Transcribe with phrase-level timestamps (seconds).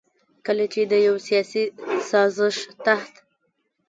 [0.45, 1.63] کله چې د يو سياسي
[2.09, 2.55] سازش
[2.85, 3.13] تحت